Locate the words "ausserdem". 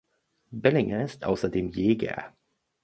1.25-1.69